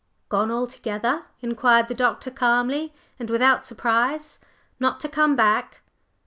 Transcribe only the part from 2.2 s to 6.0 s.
calmly and without surprise, "Not to come back?"